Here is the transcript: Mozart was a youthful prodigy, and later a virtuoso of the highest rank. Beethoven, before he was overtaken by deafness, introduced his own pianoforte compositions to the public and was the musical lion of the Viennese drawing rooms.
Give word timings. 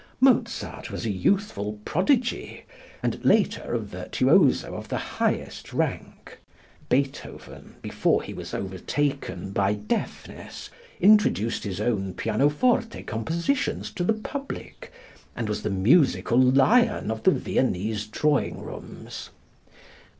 Mozart 0.19 0.89
was 0.89 1.05
a 1.05 1.11
youthful 1.11 1.79
prodigy, 1.85 2.63
and 3.03 3.23
later 3.23 3.75
a 3.75 3.77
virtuoso 3.77 4.73
of 4.73 4.87
the 4.87 4.97
highest 4.97 5.73
rank. 5.73 6.39
Beethoven, 6.89 7.75
before 7.83 8.23
he 8.23 8.33
was 8.33 8.55
overtaken 8.55 9.51
by 9.51 9.75
deafness, 9.75 10.71
introduced 10.99 11.63
his 11.65 11.79
own 11.79 12.15
pianoforte 12.15 13.03
compositions 13.03 13.91
to 13.91 14.03
the 14.03 14.13
public 14.13 14.91
and 15.35 15.47
was 15.47 15.61
the 15.61 15.69
musical 15.69 16.41
lion 16.41 17.11
of 17.11 17.21
the 17.21 17.29
Viennese 17.31 18.07
drawing 18.07 18.59
rooms. 18.59 19.29